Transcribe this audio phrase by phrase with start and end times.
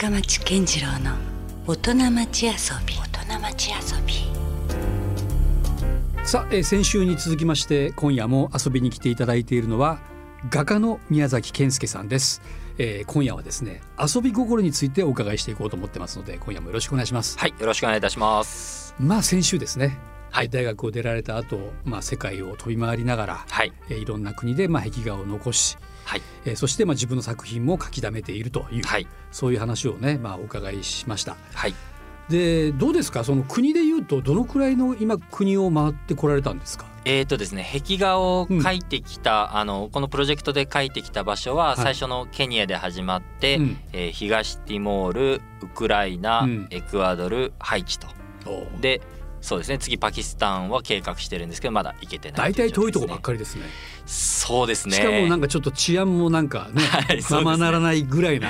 [0.00, 1.16] 深町健次郎の
[1.66, 2.52] 大人町遊
[2.86, 2.94] び。
[2.94, 3.76] 大人町遊
[4.06, 4.14] び。
[6.24, 9.98] さあ、えー先週に続きまして今夜も遊びに来ていただいているのは
[10.50, 12.42] 画家の宮崎健介さんです、
[12.78, 17.36] えー今夜はですね遊び心についてお伺いしていこうと思ってますので今夜もよろしくお願いします。
[17.36, 18.94] はい、よろしくお願いいたします。
[19.00, 19.98] まあ先週ですね、
[20.30, 20.48] はい。
[20.48, 25.76] 大学を出られた後、まあ世界を飛び回りながら、はい、えーいろんな国でまあ壁画を残し、
[26.08, 31.36] はい、えーそしてまあ自分の作品も書き溜めているという、はい、そういう話をねまあお伺いしました。
[31.52, 31.74] はい。
[32.30, 33.24] でどうですか？
[33.24, 36.86] その国でいうとどのくらいの今国を回ってこられたんですか？
[37.04, 41.76] えーとですね、壁画を描いてきた、あのこのプロジェクトで描いてきた場所は、はい。
[41.76, 43.78] 最初のケニアで始まって、うん。
[43.94, 46.66] えー東ティモール、ウクライナ、うん。
[46.70, 48.08] エクアドル、ハイチと。
[48.80, 49.00] で、
[49.40, 49.78] そうですね。
[49.78, 53.22] 次パキスタンは計画してるんですけど、まだ行けてない大体遠いとこばっり。
[53.22, 53.62] かりですね。
[54.06, 54.96] そうですね。
[54.96, 58.48] しかもなんかちょっと治安もなんか ね、はいままならないぐらいな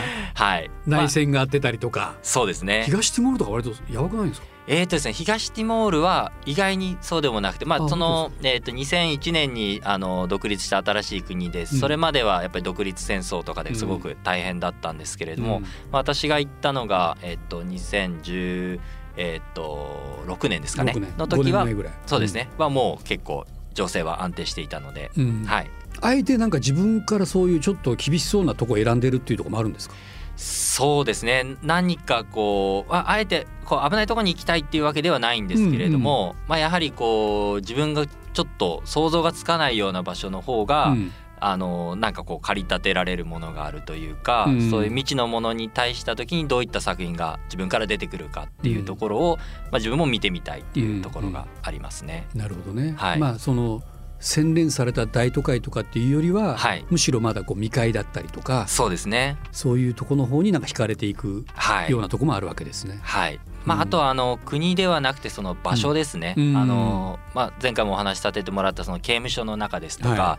[0.87, 2.85] 内戦があってたりとか、そうですね。
[2.87, 4.47] 東ティモールとか割とやばくないんですか？
[4.71, 11.81] えーとですね、東ティモールは意外にそうでもなくて、まああ、その本、えー、と2001年にあの独立した新しい国です、うん。
[11.81, 15.63] それまではやっぱり独立戦争とかですごく大変だったんですけれども、うん。
[15.63, 18.79] まあ、私が行ったのが、えー、と2016、
[19.21, 20.93] えー、と6年ですかね。
[20.93, 21.13] 6年。
[21.19, 21.93] の時5は年前ぐらい。
[22.07, 23.45] そうですね、はもう結構
[23.75, 25.45] 情勢は安定していたので、うん。
[25.45, 29.95] はい、あえてなんか自分からそういうちょっと厳しそうなとこを選んでるっていうところもあるんですか？
[30.37, 31.57] そうですね。
[31.63, 44.71] 何かこうああえてこう危ないところに行きたいっていうわけではないんですけれども、まあ、やはりこう自分がちょっと想像がつかないような場所の方が、うんあのなんかこう駆り立てられるものがあるというか、うん。
[44.71, 52.27] そういう未知のものに対した時にどういった作品が自分から出てくるかっていうところを、まあ、自分も見てみたいっていうところがありますね。
[52.35, 53.19] なるほどね、はい。
[53.19, 53.83] まあその
[54.21, 56.85] 洗練された大都会とかっていうよりは、はい。
[56.91, 59.37] むしろまだこう未開だったりとかそうですね。
[59.53, 61.91] そういうところの方になんか惹かれていくはい。
[61.91, 62.99] ようなところもあるわけですね。
[63.03, 63.39] はい。
[63.65, 63.83] まあ、うん。
[63.83, 66.57] あとはあの国ではなくてその場所ですね、うん。
[66.57, 70.39] あのまあ、前回もお話しさせてもらったその刑務所の中ですとか、は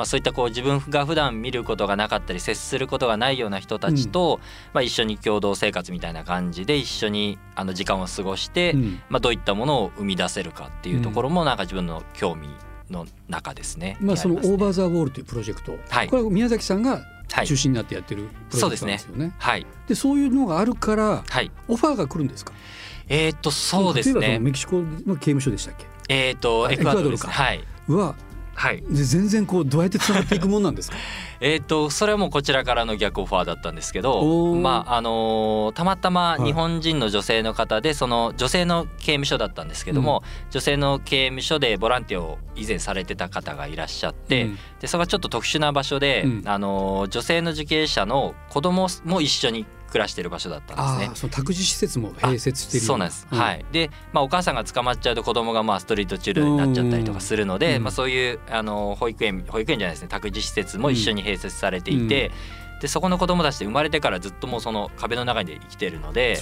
[0.00, 4.40] まあ、そういったこう自分が普段見ることがなかったり接することがないような人たちと、
[4.72, 9.02] まあ、一緒に共同生活みたいな感じで一緒にあの時間を過ごして、うん。
[9.10, 12.48] まあ、どういったものを生み出せるかっていうところもなんか自分の興味
[12.88, 13.98] の中ですね。
[14.00, 16.08] まあ、そのオーバー・ザ・ウォールというプロジェクト、はい。
[16.08, 17.02] これは宮崎さんが
[17.32, 17.46] はい。
[17.46, 19.32] 中心になってやってるプロジェクトなんですよね。
[19.38, 22.52] はい、でそういうのがあるからはい、オファーが来るんですか？
[23.06, 25.86] えーっとそうです例えばそのねメキシコの刑務所でしたっけ？
[26.08, 27.64] えーっとあエクアドルですエクアドルかはい。
[27.88, 28.14] は
[28.60, 28.82] はい。
[28.82, 30.96] で全然こうどうやってつながっていくもんなんですか？
[31.40, 34.60] えー、とそれはもうこちらからの逆オファーだったんですけおどー。
[34.60, 36.44] まああのーたまたまはい。
[36.44, 44.58] 日本人の女性の方でその女性の刑務所だったんですけども、女性の刑務所でボランティアを以前されてた方がいらっしゃって、うん。
[44.80, 46.42] でそれがちょっと特殊な場所で、うん。
[46.44, 51.14] あのー女性の受刑者の子供も一緒に暮らしてる場所だったんですね。
[51.16, 53.64] その託児施設も併設してそうなんです、はい。
[53.72, 57.82] で、まあ、お母さんが捕まっちゃうと子供がまあストリートチルドになっちゃったりとかするので、うん。
[57.84, 60.08] まあ、そういうあの保育園保育園じゃないですね。
[60.08, 62.30] 託児施設も一緒に併設されていて、
[62.80, 66.40] でそこの子供たちって生まれてからずっともうその壁の中で生きてるので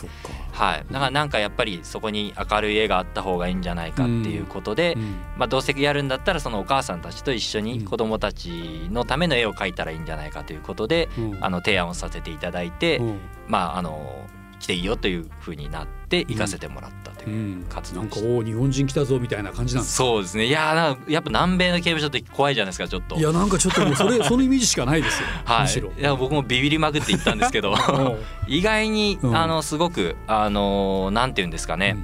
[0.52, 5.02] はい、だからなんかやっぱりそこに明るい絵があった方がいいんじゃないかっていうことで、うん。
[5.36, 7.64] まあ、どうせやるんだったらそのお母さんたちと一緒うん。
[7.64, 11.38] に子供たちのための絵を描いたらいいんじゃないかということで、うん。
[11.44, 13.20] あの提案をさせていただいて、うん。
[13.46, 14.26] まああの
[14.60, 17.66] 来ていいよというふうになって行かせてもらったとういうん。
[17.68, 18.28] 活なんか動でした。
[18.38, 20.46] おー日本人来たぞみたいな感じなんですそうですね。
[20.46, 23.16] いやーなんかやっぱ南米の刑務所って怖いじゃないですかちょっと。
[23.16, 25.92] いやなんかちょっともうそれ そのイメージしかないですよ、はい、むしろ。
[25.96, 27.74] いや僕もビビりまくって行ったんですけど。
[28.46, 29.36] 意外に、うん。
[29.36, 31.96] あのすごくあのなんて言うんですかね、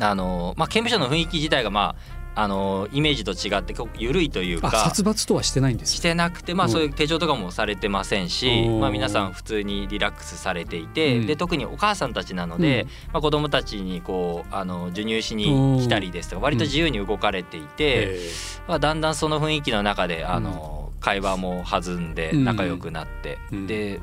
[0.00, 6.70] あのまあ、刑務所の雰囲気自体がまああのイメージと違って結構緩いというか殺伐とはしてないんですよしてなくてまうん。
[6.70, 8.80] あそういう手錠とかもされてませんし、うん。
[8.80, 11.26] まあ、皆さん普通にリラックスされていて、うん。
[11.26, 12.88] で特にお母さんたちなので、うん。
[13.14, 18.30] まあ、子供たちにこうあの授乳しに来たりですとか割と自由に動かれていて、え
[18.68, 22.44] まあ、だんだんその雰囲気の中であの、会話も弾んでうん。
[22.44, 23.66] 仲良くなって、うん。
[23.66, 24.00] で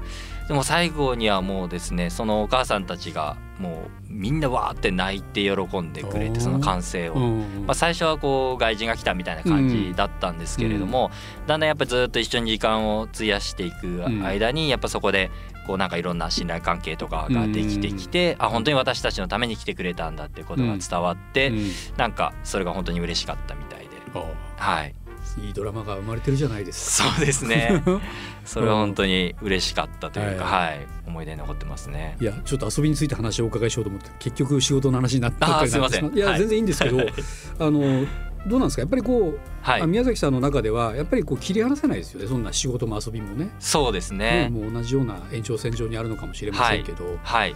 [0.48, 7.14] でも最後にはもうですねそのお母さんたちがもうみんなわーって泣いて喜んでくれてその歓声を。
[7.14, 11.12] うんまあ、最初はこう外人が来たみたいな感じだったんですけれども、
[11.48, 15.32] だんだんやっぱりずっと一緒に時間を費やしていく間にやっぱそこで
[15.66, 24.26] こうなんかいろんな信頼関係とかができてきて、あ本当に私たちのために来てくれたんだっていうことが伝わって、うんなんかそれが本当に嬉しかったみたいで、あ
[24.58, 24.96] はい、
[25.42, 27.12] いいドラマが生まれてるじゃないですか。
[27.12, 27.84] そうですね。
[28.46, 30.88] それは本当に嬉しかったというか、ははい。
[31.08, 32.18] 思い出に残ってますね。
[32.20, 36.40] いやちょっと遊びについて話をお伺いしようと思って結局仕事の話になったりなんですすいや、はい。
[36.40, 37.14] 全然いいんですけど、はい。
[37.60, 38.06] あの
[38.48, 38.82] どうなんですか？
[38.82, 39.82] やっぱりこう、はい。
[39.82, 42.28] あ宮崎さんの中ではやっぱりこう切り離せないですよね。
[42.28, 43.50] そんな仕事も遊びもね。
[43.60, 44.50] そうですね。
[44.50, 47.56] ねもう同じような延長線上にあるのかもしれませんけど、はい。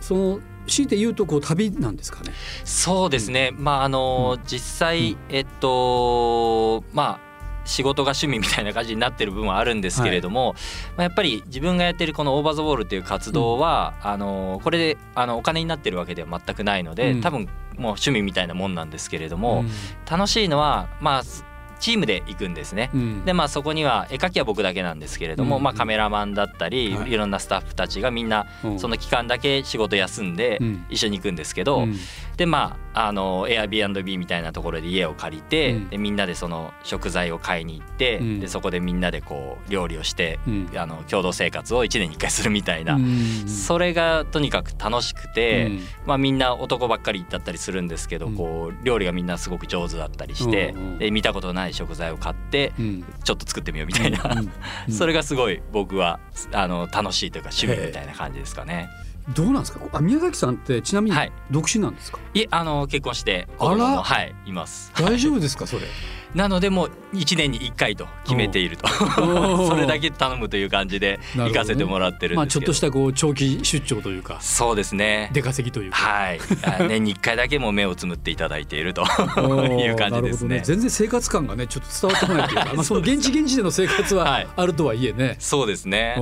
[0.00, 0.40] その
[0.70, 2.32] 強いて言うとこう旅なんですかね？
[2.64, 7.30] そうですね、まああの実際、えっとまあ
[7.66, 10.54] 仕事が趣味みたいな感じになってる部分はあるんですけれども、
[10.96, 17.20] まあ、やっぱり自分がやってるこの「オーバー・ザ・ウォール」っていう活動は、あのこれであのお金になってるわけでは全くないので、うん。
[17.20, 17.50] 多分もう
[17.92, 19.70] 趣味みたいなもんなんですけれども、ん。
[20.10, 21.22] 楽しいのはまあ
[21.80, 22.90] チームで行くんですね。
[22.94, 23.24] うん。
[23.24, 25.62] でまあそこには絵描きは僕だけなんですけれども、うん。
[25.62, 27.12] まあ、カメラマンだったり、はい。
[27.12, 28.78] い、ろんなスタッフたちがみんなうん。
[28.78, 30.86] その期間だけ仕事休んでうん。
[30.90, 31.96] 一緒に行くんですけど、うん
[32.40, 35.88] でまああの Airbnb みたいなところで家を借りて、うん。
[35.90, 38.40] でみんなでその食材を買いに行って、うん。
[38.40, 40.70] でそこでみんなでこう料理をして、うん。
[40.74, 43.46] あの共同生活を1年に1回するみたいな、うん。
[43.46, 45.80] それがとにかく楽しくて、うん。
[46.06, 48.36] まあ、みんな男ばっかりだったりするんですけど、うん。
[48.36, 53.04] こう料理がみんなすごく上手だったりして、で見たことない食材を買ってうん。
[53.22, 54.18] ちょっと作ってみようみたいな、
[54.88, 56.20] それがすごい僕は
[56.52, 58.88] あの楽しいというか趣味みたいな感じですかね。
[59.34, 59.80] どうなんですか？
[59.92, 61.32] あ宮崎さんってちなみにはい。
[61.50, 63.96] 独身なんですか、いえあの結婚して子供あら。
[63.96, 64.92] もはいいます。
[64.98, 65.66] 大丈夫ですか？
[65.66, 65.82] それ
[66.34, 68.86] なのでもう1年に1回と決めていると。
[69.20, 74.38] お それだけ頼むという感じで行かせてもらってるちょっとしたこう長期出張というか。
[74.40, 75.30] そうですね。
[75.32, 75.96] 出稼ぎというか。
[75.96, 76.40] はい。
[76.62, 79.02] あ 年に1回だけもう目をつむっていただいていると。
[79.80, 80.48] いう感じですね。
[80.48, 84.46] なるほど全然生活感がねちょっと伝わってこないというかまあその現地現地での生活ははい。
[84.56, 86.14] あるとはいえね、そうですね。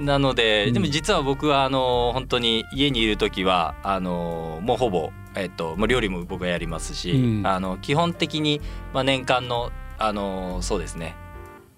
[0.00, 0.74] なので、うん。
[0.74, 7.46] でも実は僕はあの本当に家にいる時はあのもうほぼ、えっと、もう料理も僕はやりますし、うん。
[7.46, 8.60] あの基本的に、
[8.92, 11.14] まあ、年間のあのそうですね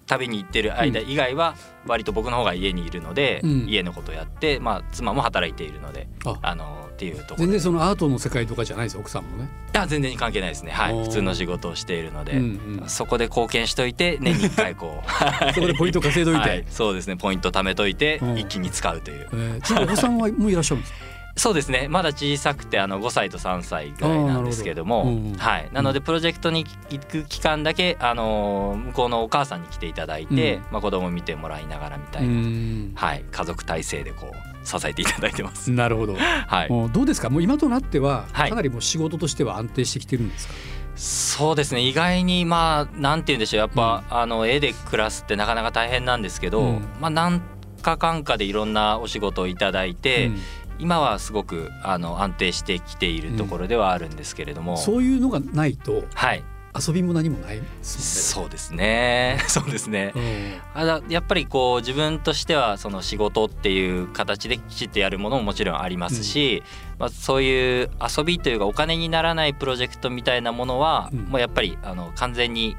[0.05, 3.65] 旅に行ってる間以外は割と僕の方が家にいるので、うん。
[3.67, 6.37] 家のことやって、まあ、妻も働いているのであ。
[6.41, 9.47] あのっていうところ全で然そのアートの世界とかじゃないです奥さんもね。
[9.73, 10.71] いや全然関係ないですね。
[10.71, 11.03] はい。
[11.03, 12.89] 普通の仕事をしているので、うんうん。
[12.89, 15.09] そこで貢献しといて年に1回こう。
[15.53, 17.15] そこでポイント稼いどいて、はい、そうですね。
[17.15, 18.37] ポイント貯めといてうん。
[18.37, 19.29] 一気に使うという。
[19.31, 20.99] えーちなみにお子さんはもういらっしゃるんですか？
[21.39, 21.87] そうですね。
[21.89, 25.05] まだ小さくてあの5歳と3歳ぐらいなんですけども。
[25.37, 30.61] はい、なのでプロジェクトに行く期間だけ、あのー向こうのお母さんに来ていただいて、うん。
[30.71, 32.91] まあ、子供見てもらいながらみたういな、ん。
[32.95, 35.71] はい、家族体制でこう支えていただいてます。
[35.71, 37.29] なるほど、 はい、もうどうですか？
[37.29, 38.49] もう今となってははい。
[38.49, 40.53] かなりもう仕事としては安定してきてるんですか、
[40.95, 41.81] そうですね。
[41.81, 43.59] 意外にまあなんて言うんでしょう。
[43.61, 46.87] やっぱ、あの絵で暮らすってなかなか大変なんですけど、うん。
[46.99, 47.41] まあなん
[47.81, 50.41] かかんかでいろんなお仕事をいただいて、うん
[50.79, 56.43] 今はすごくあの安定してきているところではあるんですけれども、そういうのがないとはい。
[56.87, 59.39] 遊びも何もないですそうですね。
[59.47, 60.13] そうですね。
[60.75, 61.11] もん。
[61.11, 66.63] やっぱりこう自分としてはその仕事っていう形できちっとやるものももちろんありますし、
[66.99, 71.19] まあ、そういう遊びというかお金にならないプロジェクトみたいなものは、うん。
[71.21, 72.77] もうやっぱりあの完全に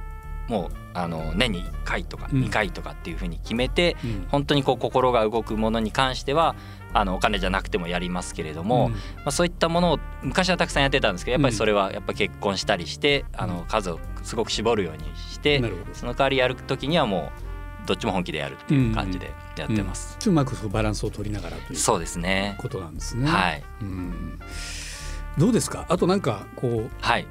[0.51, 2.43] もうあの年に1回とかうん。
[2.43, 4.11] 2回とかっていうふうに決めて、うん。
[4.11, 6.57] うん本当にこう心が動くものに関しては
[6.93, 8.93] あのお金じゃなくてもやりますけれども、うん。
[8.93, 15.63] まあ、そういったものを昔はたくさんやってたんですけどやっぱりそれはやっぱ結婚したりして、あの数をすごく絞るようにして、
[15.93, 17.31] その代わりやる時にはも
[17.85, 20.19] うどっちも本気でやるっていう感じでやってます。
[20.25, 20.33] うん。
[20.33, 22.57] うまくそのバランスを取りながらというそうですね。
[22.59, 23.27] ことなんですね。
[23.29, 23.63] はい。
[23.83, 24.39] うん。
[25.39, 25.87] どうですか？
[25.89, 27.27] あとなんかこうはい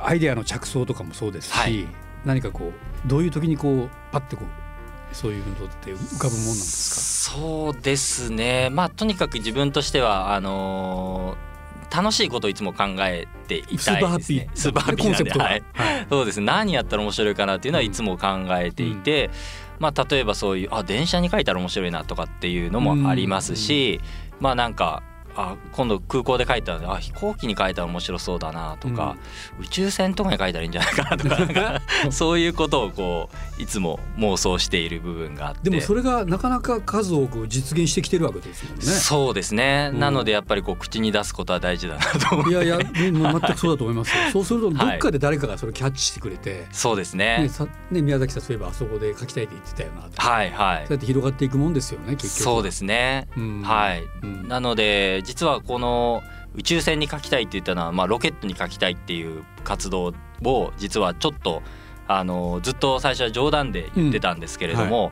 [0.00, 1.86] アイデアの着想とかもそうですし、はい
[2.24, 2.72] 何かこ
[3.04, 8.70] うどういう時にこうパッてこうそういうのって浮かぶもんなんですそうですね。
[8.70, 11.54] まあとにかく自分としてはあのー
[11.94, 14.00] 楽しいことをいつも考えていかスーたいですね。
[14.00, 15.62] パーハッピースーパーハッピーなんで、コンセプトが、はい。
[15.74, 16.46] はいそうですね。
[16.46, 19.30] 何やったら面白いかなっていうのはいつも考えていて、
[19.78, 24.00] まあ例えばそういうあ電車に書いたら面白いなとかっていうのもありますし、
[24.40, 25.04] まあなんか。
[25.36, 29.16] あ今度空港で書いたらあ飛行機に書いたら面白そうだなとか、
[29.60, 38.82] 宇宙船とかに書いたらいいんじゃないかなとかなんか そういうことをこういつも妄想している部分があってでもそれがなかなか数多く実現してきてるわけですもんね。
[38.84, 44.14] そうですね、うんなのでやっぱりこう口に出すことは大事だなと思ういやいや、全くそうだと思いますよ。
[44.32, 47.48] そうするとどはいっかで誰かがそれをキャッチしてくれて、そうですね
[47.90, 50.10] ね宮崎さんそういえばあそこで書きたいって言ってたよなと。
[50.16, 52.44] はいはいそうやって広がっていくもんですよね結局。
[52.44, 56.22] そうですね、うんはい、うんなので実はこの
[56.54, 60.14] 宇宙船に書きたいって言ったのは、まあ、ロケットに書きたいっていう活動
[60.44, 61.62] を実はちょっと
[62.06, 65.10] あのずっと最初は冗談で言ってたんですけれども、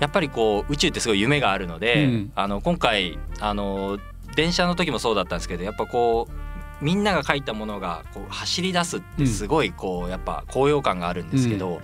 [0.00, 2.32] やっぱりこう宇宙ってすごい夢があるので、うん。
[2.34, 3.98] あの今回あの
[4.34, 11.80] 電車の時もそうだったんですけどやっぱこうみんなが書いたものがこう走り出すってすごいこうやっぱ高揚感があるんですけど、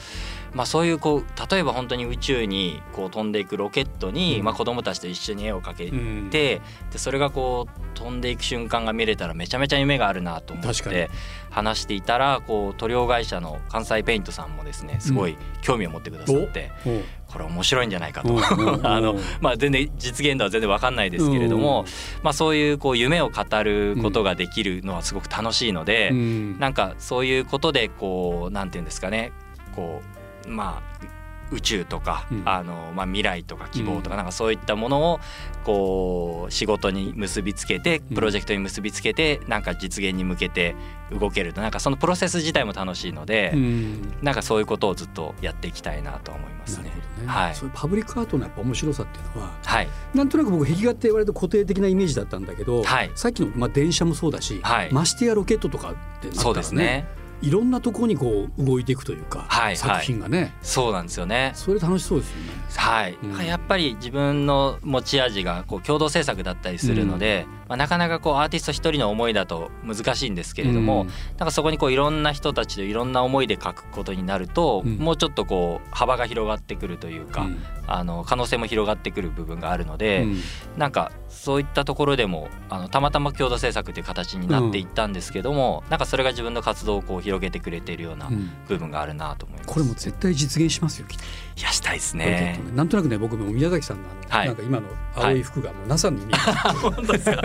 [0.54, 4.44] まあ、そういうこう例えば本当に宇宙にこう飛んでいくロケットに、うん。
[4.44, 6.30] まあ、子供たちと一緒に絵を描けて、うん。
[6.30, 6.60] で
[6.96, 11.10] それがこう飛んでいく瞬間が見れたらめちゃめちゃ夢があるなと思って
[11.50, 18.36] 話していたらこう塗料会社の関西ペイントさんもですねすごい興味を持ってくださって、おうこれ面白いんじゃないかと。
[18.82, 21.84] あのまあ、全然実現度は全然わかんないですけれども、
[22.22, 26.58] まあ、そういうこう夢を語ることができるのはすごく楽しいので、うん。
[26.58, 29.32] なんかそういうことでこうなんて言うんですかね
[29.76, 31.20] こうまあ
[31.52, 32.42] 宇宙とか、うん。
[32.44, 34.16] あのまあ、未来とか希望とか、うん。
[34.18, 35.20] なんかそういったものを
[35.64, 38.14] こう仕事に結びつけてうん。
[38.14, 40.74] プロジェクトに結びつけて、なんか実現に向けて
[41.10, 44.14] 動けるとなんかそのプロセス自体も楽しいので、うん。
[44.22, 46.84] なんかそういうことをずっとやっていきたいなと思いますね。
[46.84, 46.92] ね、
[47.26, 47.54] はい。
[47.54, 53.10] そういうパブリックアートのやっぱ面白さっていうのははい、なんとなく僕壁画って割と固定的なイメージだったんだけど、はい。
[53.14, 54.92] さっきの、まあ、電車もそうだし、はい。
[54.92, 57.08] ましてやロケットとかってなったそうらですね。
[57.42, 61.52] いろんなところにこう動いていくというか、はい作品がね、そうなんですよね。
[61.54, 62.60] それ楽しそうですよね。
[62.76, 63.46] はい、うん。
[63.46, 71.08] やっぱり自分の持ち味がこう共同制作だったりするので、まあ、なかなかこうアーティスト一人の思いだと難しいんですけれども、うん。
[71.08, 74.96] なんかそこにこういろんな人たちといろんな思いで書くことになると、うん。
[74.98, 77.62] もうちょっとこう幅が広がってくるというか、うん。
[77.86, 80.38] あの可能性も広がってくる部分があるので、うん。
[80.76, 89.68] なんかそういったところでもあのたまたま共同制作という形になっていったんですけども、なんかそれが自分の活動をこう広げてくれているようなうん部分があるなと思います。
[89.72, 91.24] これも絶対実現しますよきっと
[91.56, 92.70] いやしたいですねト。
[92.70, 96.36] ねなんとなくね僕も宮崎さんのはいなんか今の青い服がもう NASA に見え
[96.80, 97.42] 本当ですか。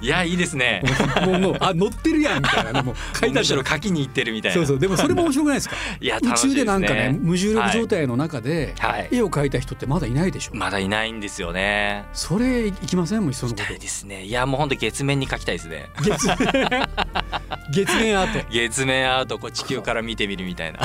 [0.00, 0.82] いやいいですね。
[1.14, 4.56] て、もうもうあ乗ってるやんみたいなねもう書いてあむるしろ書きに行ってるみたいな。
[4.56, 5.76] そうそうでもそれも面白くないですか？
[6.00, 9.08] いや宇宙でなんかね無重力状態の中ではい。
[9.10, 12.04] 絵を描いた人ってまだいないでしょ、まだいないんですよね。
[12.12, 13.20] それいきません？
[13.20, 14.24] もういっそのことですね。
[14.24, 15.88] いやもう本当月面に書きたいですね。
[16.02, 16.26] 月
[17.70, 20.78] 月面アー 月面アートこう地球から見てみるみたいな。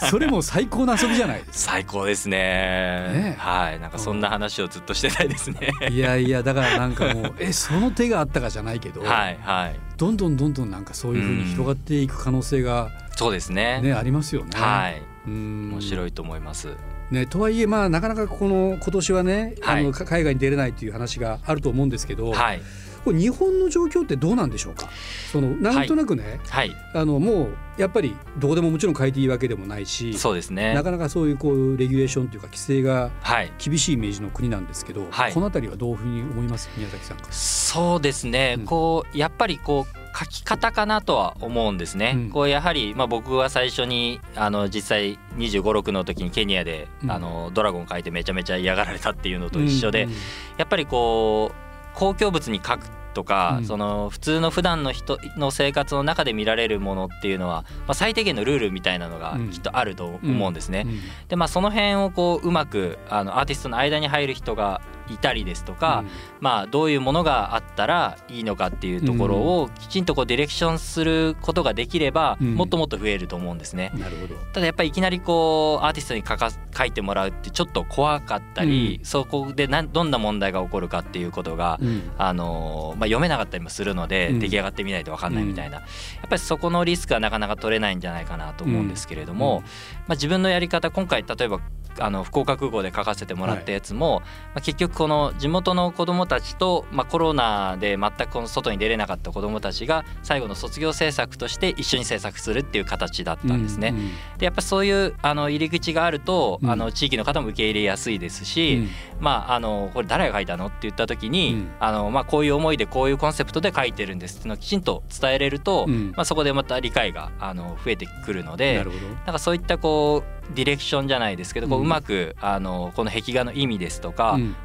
[0.00, 2.38] ト それも最高な遊びじゃないです最高ですね。
[2.38, 3.80] ねはい。
[3.80, 5.72] なんかそんな話をずっとしてたいですね。
[5.78, 9.80] かいやいやだからなんかもうえその手があったかじゃないけど、はいはい。
[9.96, 13.80] どんどんどんどんなんかそういうふうに広がっていく可能性がそうですね。
[13.80, 14.50] ねありますよね。
[14.54, 15.15] はい。
[15.26, 15.70] うん。
[15.72, 16.68] 面白いと思います。
[17.10, 19.82] ね、とはいえまあなかなかこの今年はね、はい。
[19.82, 22.60] あのか海外に出れないという話があると思うんですけど、はい
[23.06, 24.88] これ日本の状況ってどうなんでしょうか？
[25.30, 26.74] そのなんとなくね、はい。
[26.92, 30.82] あのもうやっぱりどこでももちろん変えていいわけでもないしそうですねな。
[30.82, 33.52] かなかそういうこうレギュレーションというか規制がはい。
[33.58, 36.68] 厳しいイメージの国なんですけど、はいこの辺りはどういうふうに思います？
[36.76, 37.18] 宮崎さん。
[37.30, 42.14] そうですね、うんこうやっぱりこう書き方かなとは思うんですね。
[42.16, 50.12] うんこうやはり、まあ、僕は最初にあの実際2 5 6の時にケニアで、うんあのドラゴン書いてめちゃめちゃ嫌がられたっていうのと一緒で、うん
[50.56, 51.65] やっぱりこう
[51.96, 53.64] 公共物に書くとか、うん。
[53.64, 59.50] その普通の普段の人の生活の中で見られるものっていうのは、まあ、最低限のルールみたいなのがうん。
[59.50, 60.84] きっとあると思うんですね。
[60.86, 61.00] うん。
[61.28, 66.04] でまあその辺をこううまくあのアーティストの間に入る人がいたりですとか、
[66.40, 72.54] まあ、どういうものがあったらいいのかっていうところをきちんとこうディレクションすることができれば、うん。
[72.54, 73.90] もっともっと増えると思うんですね。
[73.94, 74.34] うんなるほど。
[74.52, 82.10] ただやっぱりいきなりこうアーティストに書か書いてもらうってちょっと怖かったり、そこでなんどんな問題が起こるかっていうことが、うん。
[82.18, 84.38] あのーまあ、読めなかったりもするので、うん。
[84.38, 91.60] 出来上がってみないと分かんないみたいな、やっぱりそこのリスクはなかなか取れないんじゃないかなと思うんですけれども、うんまあ、自分のやり方今回例えば
[91.98, 94.20] あの福岡空港で書かせてもらったやつも、
[94.54, 103.88] まあ、結局この地元の子どもたちと、まあ、コロナで全くこの外に出れなかった子どもたちが最後の卒業制作として一緒に制作するっていう形だったんですね。
[103.88, 106.70] うんでやっぱそういうあの入り口があると、うん。
[106.70, 108.86] あの地域の方も受け入れやすいですし、
[109.20, 111.70] まあ、あのこれ誰が書いたのって言った時に、うん。
[111.80, 116.12] あのまあ、こういう思いでこういうコンセプトで書いてるんですっていうのをきちんと伝えれると、うん。
[116.16, 119.06] まあ、そこでまた理解があの増えてくるのなでるほど。
[119.08, 124.56] なんかそういったこうディレクションじゃないですけど、こううまくあのこの壁画の意味ですとかうん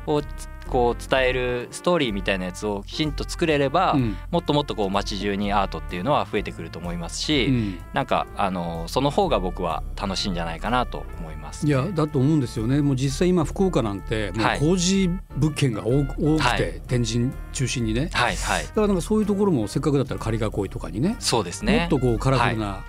[0.72, 4.16] こう伝えるストーリーみたいなやつをきちんと作れれば、うん。
[4.32, 7.80] もっともっとこう街中にアートっていうのは増えてくると思いますし、うん。
[7.94, 12.82] なんかあのその方が僕は楽しいんじゃないかなと思います、いやだと思うんですよね。
[12.82, 14.60] もう実際今福岡なんてもうはい。
[14.60, 18.10] 工事物件が多く多くはて天神中心にね。
[18.14, 18.64] はいはい。
[18.64, 21.18] だからなんかそういうところもせっかくだったら仮囲いとかにね。
[21.20, 22.84] そうですもねっとこうカラフルな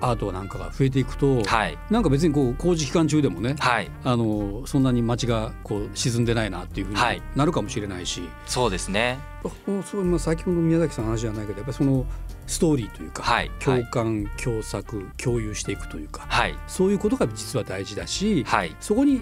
[0.00, 1.78] アートなんかが増えていくと、はい。
[1.90, 3.90] なんか別にこう工事期間中でもね、はい。
[4.04, 7.22] あのそんなに街がこう沈んでないなっていうふうにはい。
[7.34, 9.18] なるかもしれないし、そうですね。
[9.84, 12.06] そうまあ先ほど宮崎さんの話じゃないけどやっぱりその
[12.46, 13.50] ストーリーというか、はい。
[13.60, 16.54] 共感共作共有していくというか、はい。
[16.66, 18.76] そういうことが実は大事だし、はい。
[18.80, 19.20] そこに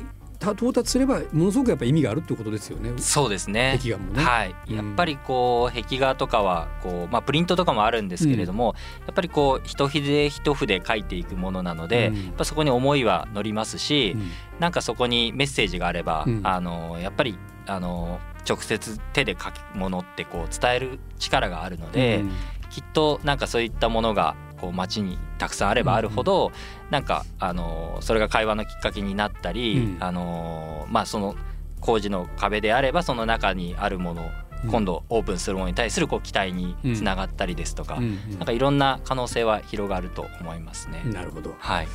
[0.50, 2.92] 到達すればものすごくやっぱ意味があるってことですよね。
[2.98, 3.78] そうですね。
[3.78, 4.22] 壁画もね。
[4.22, 8.74] はい、やっぱりこう壁画とかはこう、まあ、プリントとかもあるんですけれども、
[9.06, 12.24] やっぱりこう一筆一筆書いていくものなので、うん。
[12.26, 14.30] やっぱそこに思いは乗りますし、うん。
[14.58, 16.40] なんかそこにメッセージがあれば、うん。
[16.44, 18.18] あのやっぱりあの
[18.48, 22.30] 直接手で書き物ってこう伝える力があるので、うん。
[22.70, 26.52] きっとなんかそういったものがこう街にたくさんあればあるほど、
[26.90, 29.96] なんかあのそれが会話のきっかけになったり、うん。
[30.00, 31.34] あのまあその
[31.80, 34.30] 工事の壁であればその中にあるもの
[34.64, 34.70] うん。
[34.70, 38.38] 今度オープンするものに対するこう期待につながったりですとか、うんうん。
[38.38, 41.02] なんかいろんな可能性は広がると思いますね。
[41.06, 41.56] なるほど。
[41.58, 41.88] はい、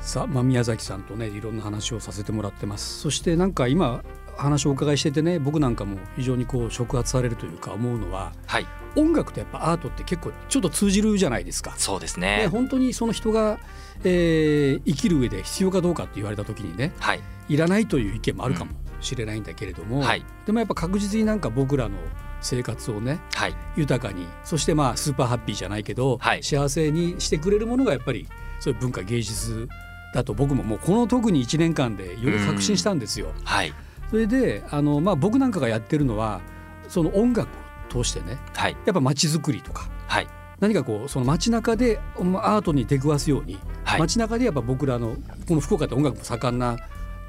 [0.00, 3.00] さあ、まあ、宮崎さんとねいろんな話をさせてもらってます。
[3.00, 4.02] そしてなんか今
[4.38, 8.66] 話をお伺いしててね僕なんかも非常にこう触発されるというか思うのははい、
[8.96, 11.74] 音楽とやっぱアートって結構ちょっと通じるじゃないですか。
[11.76, 12.46] そうですね、ね。
[12.48, 13.58] 本当にその人が、
[14.04, 20.24] えー生きる上で必要かどうかって言われた時にねはい、いらないという意見もあるかもしれないんだけれども、はい。
[20.44, 21.96] でもやっぱ確実になんか僕らの
[22.40, 26.42] 生活をねはい、豊かにそしてまあスーパーハッピーじゃないけど、はい。
[26.42, 28.28] 幸せにしてくれるものがやっぱり
[28.60, 29.68] そういう文化芸術
[30.14, 33.32] だと僕ももうこの特に1年間でより確信したんですよ。
[33.44, 33.72] はい、
[34.10, 36.40] それであの、まあ、僕なんかがやってるのは
[36.88, 38.38] その音楽を通してね。
[38.54, 39.88] はい、やっぱ街づくりとか。
[40.06, 40.28] はい、
[40.60, 45.16] 何かこうその街中でまあアートに出くわすように、はい、街中でやっぱ僕らの
[45.48, 46.76] この福岡って音楽も盛んな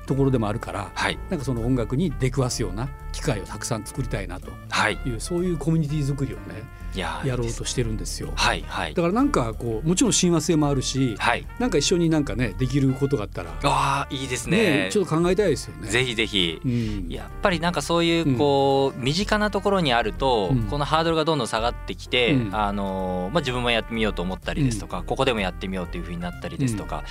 [0.08, 4.52] ところでもあるからはい、なんかその音楽に出くわすような機会をたくさん作りたいなと。
[4.70, 6.64] はい、いうそういうコミュニティ作りをね
[6.96, 8.32] いやろいうとしてるんですよ。
[8.36, 8.94] はい、はい。
[8.94, 14.86] だ、からなんかこうもちろん親和性もあるしはい、なんか一緒になんかねできることがあったらああ、いいですね。
[14.86, 15.90] ねちょっと考えたいですよね。
[15.90, 16.62] ぜひぜひ。
[16.64, 17.08] うん。
[17.10, 20.64] やっぱりなんかそういうこう身近なところにあるとうん。
[20.64, 22.56] このハードルがどんどん下がってきてうん。
[22.56, 27.02] あのまあ自分もやってみようと思ったりですとかここでもやってみようというふうになったりですとかや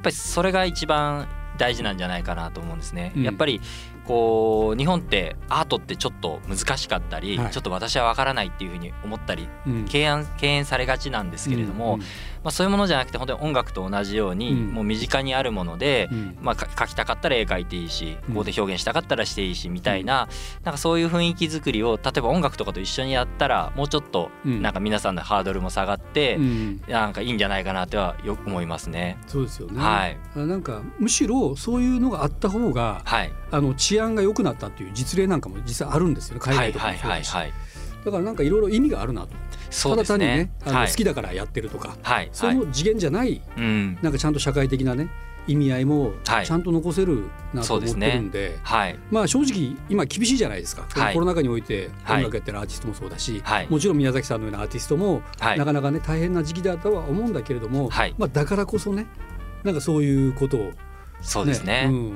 [0.00, 3.12] っぱりそれが一番大事なんじゃないかなと思うんですね。
[3.16, 3.60] うんやっぱり
[4.06, 7.50] こう日本ってアートってちょっと難しかったりはい。
[7.50, 9.84] ちょっと私は分からないっていうふうに思ったりうん。
[9.86, 12.04] 敬遠敬遠されがちなんですけれども、うんま
[12.48, 14.68] あ、そういうものじゃなくて本当に音楽と同じように、うん。
[14.68, 16.38] もう身近にあるもので、うん。
[16.40, 18.34] まあ、か描きたかったら絵描いていいしうん。
[18.34, 20.28] ここで表現したかったらしていいしみたいな,、
[20.62, 24.62] なんかそういう雰囲気作りを例えば音楽とかと一緒にやったらもうちょっとうん。
[24.62, 26.80] なんか皆さんのハードルも下がって、うん。
[26.88, 29.18] なんかいいんじゃないかなってはよく思いますね。
[29.26, 29.80] そうですよね。
[29.80, 36.40] はいあなんかむしろそういうのがあった方がはい、あの治安が良くなったっていう実例なんかも実際あるんですよね。
[36.42, 37.34] 海はい外とかはいもそうだし。
[37.34, 37.54] はいはい
[38.06, 39.30] だからなんかいろいろ意味があるなと。
[39.68, 40.50] そうですただ単にねね。
[40.64, 40.74] はい。
[40.76, 42.28] あの好きだからやってるとか、はいはい。
[42.32, 43.98] その次元じゃないうん。
[44.00, 45.08] なんかちゃんと社会的なね
[45.48, 46.46] 意味合いもはい。
[46.46, 48.12] ちゃんと残せるなと思ってそうですね。
[48.12, 48.60] るんで。
[48.62, 48.98] はい。
[49.10, 51.14] まあ正直今厳しいじゃないですか、はい。
[51.14, 52.16] コロナ禍においてはい。
[52.18, 53.68] 音楽やってるアーティストもそうだし、はい。
[53.68, 55.58] もちろん宮崎さんのようなアーティストもはい。
[55.58, 58.14] なかなかね大変な時期だとは思うんだけれども、はい。
[58.18, 59.08] まあ、だからこそね
[59.64, 60.74] なんかそういうことを、ね
[61.22, 61.86] そうですね。
[61.88, 62.12] うん、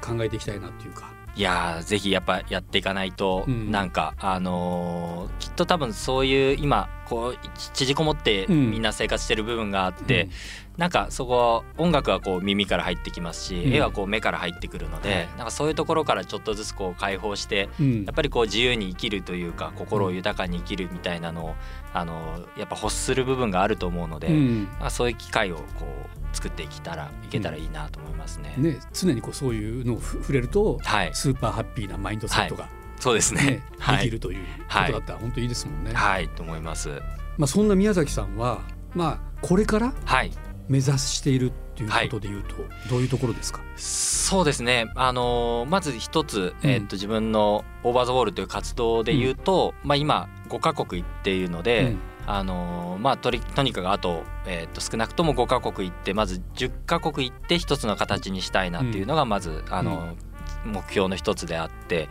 [0.00, 1.10] 考えていきたいなっていうか。
[1.36, 3.70] いやーぜひやっぱやっていかないと、うん。
[3.70, 7.38] なんかあのーきっと多分そういう今こう
[7.72, 8.70] 縮こもってうん。
[8.72, 10.28] みんな生活してる部分があって、
[10.76, 13.74] なんかそこ音楽はこう耳から入ってきますし、うん。
[13.74, 15.28] 絵はこう目から入ってくるので、はい。
[15.36, 18.04] なんかそういうところからちょっとずつこう解放してうん。
[18.04, 21.54] やっぱりこう自由に生きるというか心を豊かに生きるみたいなのを
[21.92, 24.68] あのやっぱ欲する部分があると思うので、うん。
[24.90, 28.54] そういう機会をこう作っていけたらいけたらいいなと思いますね。
[28.56, 33.42] ね、常にこうそういうのをふ触れるとはい、スーパーハッピーなマインドセットが、そうですね。
[33.42, 33.62] ね。
[33.78, 35.92] はい、できるということだったら本当いいですもんね。
[35.92, 37.00] はい、と思います。
[37.38, 38.60] まあ、そんな宮崎さんは、
[38.94, 40.30] まあ、これからはい、
[40.70, 42.54] 目指しているっていうことでいうと、
[42.88, 44.86] どういうところですか、そうですね。
[44.94, 46.70] あのーまず一つ、うん。
[46.70, 51.98] えーっと自分のオーバーザウォールという活動で言うと、まあ今5カ国行っているので、うん。
[52.26, 60.30] あのーまあとりとにかくあとえーっと少なくとも5カ国行ってまず10カ国行って一つの形にしたいなっていうのがまず、あのー
[60.64, 62.08] 目標の一つであって、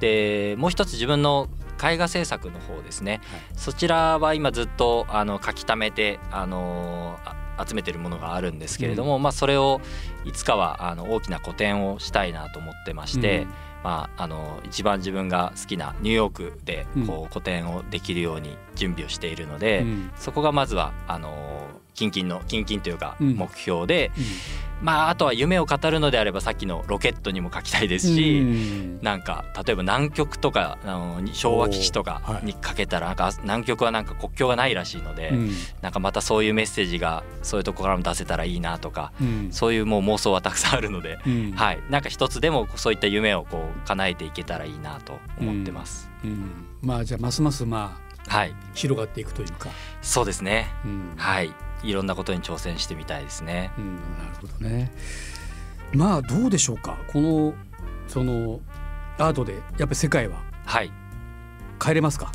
[0.00, 1.48] でもう一つ自分の
[1.82, 3.20] 絵画制作の方ですね、
[3.54, 7.18] そちらは今ずっとあの書き溜めて、あの
[7.66, 9.80] 集めてるものがあるんですけれども、まあ、それを
[10.24, 13.46] いつかはあの大きな個展をしたいなと思ってまして、
[13.82, 20.10] まあ、あの一番自分が好きなニューヨークでこう個展をできるように準備をしているので、うん。
[20.16, 21.32] そこがまずはあの
[21.94, 23.34] 近々の近々というかうん。
[23.34, 24.24] 目標で、うん。
[24.82, 28.98] まああとは夢を語るのであればさっきのロケットにも書きたいですし、うん。
[29.02, 35.50] なんか例えば南極とかあの昭和基地とかにかけたらなんか南極はなんか国境がないらしいので、うん。
[35.82, 39.48] なんかまたそういうメッセージがそういうところからも出せたらいいなとかうん。
[39.52, 41.52] そういうもう妄想はたくさんあるので、うん。
[41.52, 46.10] はい、なんか一つでもそういった夢をこう叶えていけたらいいなと思ってます。
[46.24, 46.66] うん。
[46.82, 49.70] まあじゃあますますまあはい、広がっていくというか、
[50.02, 50.68] そうですね。
[50.84, 51.12] うん。
[51.16, 53.72] はい、いろんなことに挑戦してみたいですね。
[53.78, 54.92] うん、なるほどね。
[55.92, 56.96] まあどうでしょうか？
[57.12, 57.54] この
[58.06, 58.60] その
[59.18, 60.92] アートでやっぱり世界ははい。
[61.82, 62.32] 変えれますか？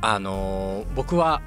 [0.00, 1.42] あのー僕は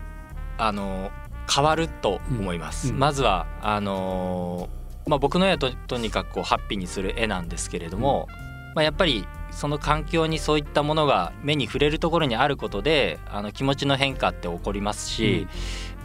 [0.58, 1.12] あのー
[1.52, 2.94] 変わると思います、うん。
[2.94, 8.28] うんまずはあのーまあ、僕の絵はととにかくこうハッピーにする絵なんですけれども、
[8.76, 15.48] まあ、やっぱりその環境にそういったものが目に触れるところにあることであの気持ちの変化って起こりますし、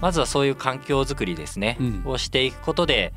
[0.00, 2.02] まずはそういう環境づくりですね、うん。
[2.04, 3.12] をしていくことで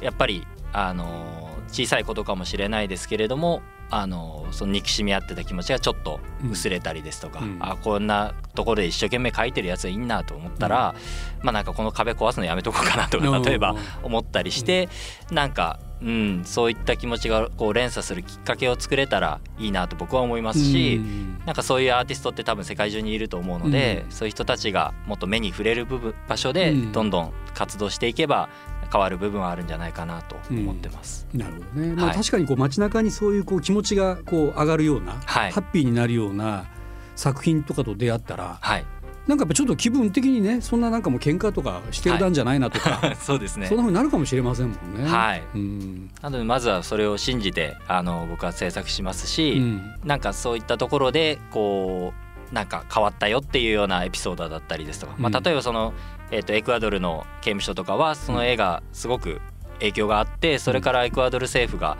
[0.00, 6.20] やっぱりあの小さいことかもしれないですけれどもあのその憎しみ合ってた気持ちがちょっと
[6.50, 7.58] 薄れたりですとか、うん。
[7.60, 10.94] あこんなところで一生懸命描いてるやつはいいなと思ったら、
[11.42, 14.88] まあなんかこの壁壊すのやめとこうかなとか例えば思ったりして、
[15.30, 20.96] なんか、うん、そういった気持ちがこう連鎖するきっかけを作れたらいいなと僕は思いますし。
[20.96, 21.26] うん。
[21.46, 24.10] なんかそういうアーティストって多分世界中にいると思うので、うん。
[24.10, 26.92] そういう人たちがもっと目に触れる部分場所でうん。
[26.92, 28.48] どんどん活動していけば
[28.90, 31.26] 変わる部分はあるんじゃないかなと思ってます。
[31.32, 32.16] なるほどね、まあ、はい。
[32.16, 35.52] 確かにこう街中にそういうこう気持ちがこう上がるような、はい。
[35.52, 36.66] ハッピーになるような
[37.14, 38.84] 作品とかと出会ったらはい、
[39.26, 43.66] なんかやっぱちょっと気分的にねそんななんかもう喧嘩とかしてるんじゃないなとか、 そうですね。
[43.66, 45.08] そんな風になるかもしれませんもんね。
[45.08, 45.42] はい。
[45.54, 46.10] うん。
[46.22, 49.94] なのでまずはそれを信じてあの僕は制作しますし、うん。
[50.04, 52.12] なんかそういったところでこ
[52.50, 55.36] うなんか変わったよっていうようなエピソードだったりですとか、まうん。
[55.36, 55.92] あ、例えばその、
[56.30, 59.40] えー、とエクアドルの刑務所とかはその絵がすごく
[59.74, 61.98] 影響があってそれからエクアドル政府が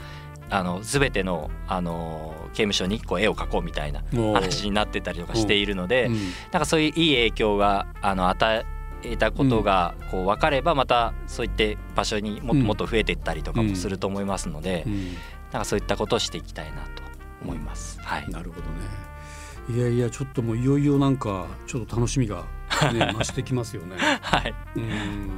[0.49, 6.15] あの全ての、あの刑務所にこう絵を描こうみたいな話になってたりとかしているので、うん。
[6.15, 8.65] なんかそういういい影響があの与
[9.03, 15.15] えたことがこう分かればまたそういった場所にもっともっと増えていったりとかもすると思いますので、うん。
[15.53, 17.03] なんかそういったことをしていきたいなと
[17.43, 18.01] 思います。
[18.01, 19.17] はい、なるほどね。
[19.69, 22.45] いやいやちょっともういよいよなんかちょっと楽しみが、
[22.93, 23.97] ね、増してきますよね。
[24.21, 25.31] はい、うん。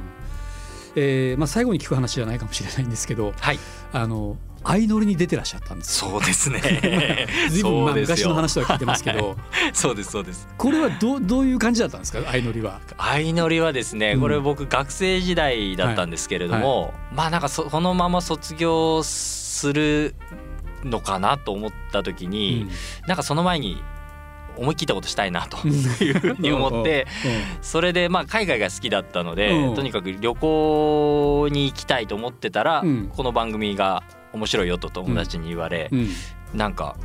[0.95, 3.59] えーまあ、最後に聞く話じゃないかもしれないんですけどはい、
[3.93, 6.03] あの相乗りに出てらっしゃったんです。
[6.03, 6.11] よ。
[6.11, 7.27] そうですね。
[7.49, 9.37] ずいぶんまあ昔の話とは聞いてますけど。
[9.71, 10.49] そうですそうです。
[10.57, 12.21] これはどうどういう感じだったんですか？
[12.29, 12.81] 相乗りは。
[12.97, 14.19] 相乗りはですね、うん。
[14.19, 20.15] これ僕学生時代だったんですけれども、まあなんかそそのまま卒業する
[20.83, 22.67] のかなと思った時に、
[23.07, 23.81] なんかその前に
[24.59, 25.57] 思い切ったことしたいなと。
[25.63, 25.71] うん。
[26.05, 27.63] いうふうに思ってうん。
[27.63, 29.75] それでまあ海外が好きだったので、うん。
[29.75, 33.11] とにかく旅行に行きたいと思ってたら、うん。
[33.15, 36.09] この番組が面白いよと友達に言われ、うん。
[36.53, 36.95] なんか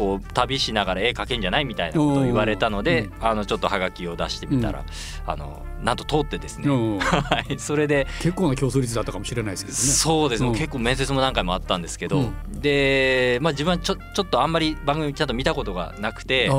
[0.00, 3.26] こう旅しながら絵描けんじゃないみたいなことを言われたので、うん。
[3.26, 4.82] あのちょっとハガキを出してみたら、
[5.26, 6.98] あのなんと通ってですね、うん。
[6.98, 9.82] はい、それで、結構な競争率だったかもしれないですけどね。
[9.82, 10.54] そうですね、うん。
[10.54, 16.50] 結構面接も何回もあったんですけど、で、まあ、自分はちょちょっとあんまり番組ちゃんと見たことがなくて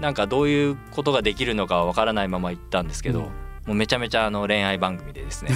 [0.00, 3.28] なんかどういうことができるのかわからないまま行ったんですけど、うん
[3.66, 5.50] もうめちゃめちゃあの恋愛番組でですね。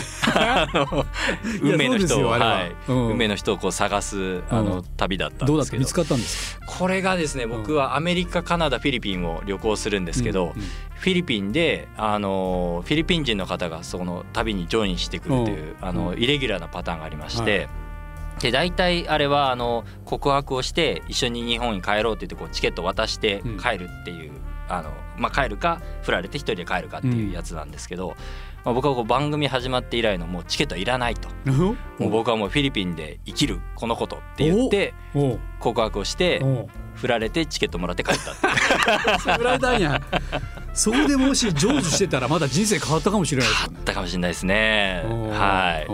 [1.62, 2.38] 運命の人を、は。
[2.38, 2.74] はい。
[2.88, 3.08] うん。
[3.08, 5.82] 運命の人をこう探すあの、うん旅だったんどうだですけど。
[5.82, 5.84] った？
[5.84, 6.66] 見つかったんですか？
[6.66, 10.62] これがですね僕はアメリカカナダフィリピンを旅行するんですけど、うん
[10.98, 16.18] フィリピンであのフィリピン人の方がその旅にジョインしてくるという、あのうん。
[16.20, 17.68] イレギュラーなパターンがありまして、
[18.40, 23.58] で大体あれはあの告白をして一緒に日本に帰ろうって言ってこうチケット渡してうん。
[23.60, 24.32] 帰るっていう、
[24.68, 28.14] あのまあ、帰るか振られて一人で帰るかっていうやつなんですけど、
[28.64, 31.28] まあ、僕はこう番組始まって以来のもうチケットはいらないと。
[31.98, 34.94] もう僕はもうフィリピンで生きるこのことって言って
[35.58, 36.42] 告白をして
[36.94, 40.00] 振られてチケットもらって帰った振ら れたんや。
[40.78, 43.84] そこでもし成就してたらまだ人生変わったかもしれないねあっ。
[43.84, 45.02] たかもしれないですね。
[45.32, 45.84] は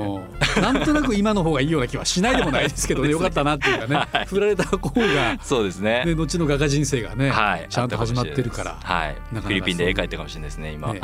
[0.56, 0.60] い。
[0.60, 6.04] なんとなく今の方がいいような気はしないでもないですけどね よかったなっていうかね、はい振られた方が、そうですね。
[6.04, 7.66] ね、後の画家人生がね、はい。
[7.70, 9.08] ちゃんと始まってるから、はい。
[9.14, 10.72] なかなかフィリピンで絵描いてるかもしれないですね。
[10.72, 10.92] 今。
[10.92, 11.00] ね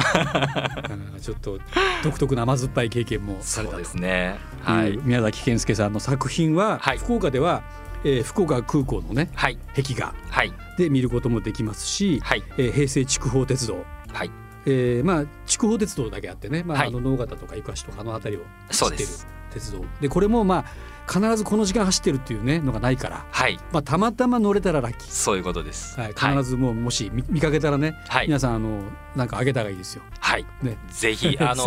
[1.22, 1.58] ちょっと
[2.02, 4.36] 独特な甘酸っぱい経験もされたとそうですね。
[4.62, 5.00] ははいい。
[5.02, 7.62] 宮崎健介さんの作品は、はい福岡では、
[8.04, 9.58] えー福岡空港のねはい。
[9.76, 10.52] 壁画はい。
[10.78, 12.42] で見ることもできますし、はい。
[12.56, 14.30] えー平成筑豊鉄道、はい。
[14.66, 19.08] えーまあ筑豊鉄道だけあってね、まあはいあの能形とか生かしとかあの辺りを走ってる。
[19.52, 20.64] 鉄道でこれもまあ
[21.10, 23.58] 必ずこの時間走ってるっていうねのがないから、はい。
[23.72, 25.10] まあ、たまたま乗れたらラッキー。
[25.10, 25.98] そういうことです。
[25.98, 28.26] はい、必ずもうもし見見かけたらね、はい。
[28.26, 28.82] 皆さんあの
[29.16, 30.02] なんかあげた方がいいですよ。
[30.20, 30.46] はい。
[30.62, 31.64] ね、ぜひ あの。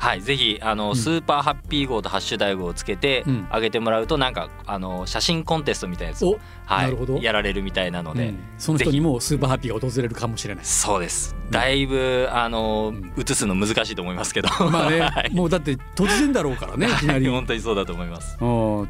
[0.00, 8.28] はいぜひあの、うんスーパーハッピー号とハッシュタグをつけてうん上げてもらうとなんかあの写真コンテストみたいなやつをお、はなるほどいやられるみたいなので。
[8.28, 10.64] うんその人にもスーパーハッピーが訪れるかもしれない。
[10.64, 11.34] そうです。
[11.50, 14.48] だいぶあのうん映すの難しいと思いますけど。
[14.70, 17.28] まあね、 はいもうだって突然だろうからねいきなり。
[17.28, 18.36] 本当にそうだと思います。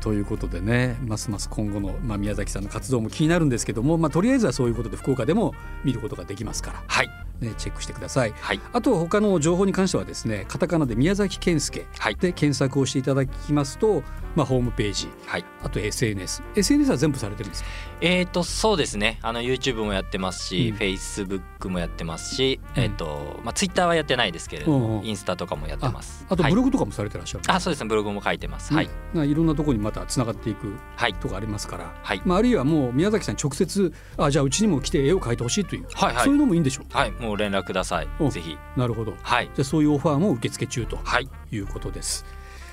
[0.00, 5.54] ということでねますます今後の、まあ、宮崎さんの活動も気になるんですけども、まあ、とりあえずはそういうことで福岡でも
[5.85, 7.30] 見ることができますからはい。
[7.40, 8.35] ね、チェックしてください。
[8.38, 8.61] はい。
[8.72, 12.14] あと他の情報に関してはですねカタカナで宮崎健介はい。
[12.16, 14.03] で検索をしていただきますと、
[14.37, 15.44] まあ、ホームページはい。
[15.62, 17.68] あと SNS SNS は全部されてるんですか？
[18.03, 19.18] えー、とそうですね。
[19.22, 20.76] あの YouTube もやってますし、うん。
[20.79, 22.83] Facebook もやってますし、うん。
[22.83, 25.07] えーとまあ、Twitter はやってないですけれども、うんうん。
[25.07, 26.24] インスタとかもやってます。
[26.29, 26.53] あとはい。
[26.53, 27.88] ブログとかもされてらっしゃる、あそうですね。
[27.88, 28.88] ブログも書いてます、はい。
[29.14, 31.14] うんいろんなところにまたつながっていくはい。
[31.14, 32.22] とこありますから、はい。
[32.24, 36.24] まあ、あるいはもう宮崎さん直接あじゃあうちにも来て絵を描いてほしいという、はいはい。
[36.24, 37.11] そういうのもいいんでしょうはい。
[37.12, 38.09] もう連絡ください。
[38.19, 38.57] おぜひ。
[38.77, 39.14] なるほど。
[39.23, 39.47] はい。
[39.55, 40.99] じゃあそういうオファーも受付中と。
[41.03, 41.29] はい。
[41.51, 42.25] いうことです。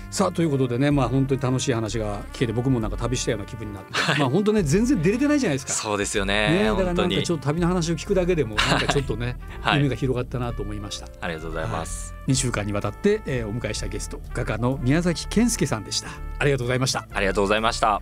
[0.10, 5.74] さあということでねまあ本当に楽しい話が聞けて僕もなんか旅したような気分になって、まあ本当ね全然出れてないじゃないですか。
[5.74, 9.78] そうですよねね、だからなんかちょっと旅の話を聞くだけでもなんかちょっとね、はい。
[9.80, 11.08] 夢が広がったなと思いました。
[11.20, 16.08] ありがとうございます、2週間にわたって、えーお迎えしたゲスト画家の宮崎健介さんでした。
[16.40, 17.06] ありがとうございました。
[17.12, 18.02] ありがとうございました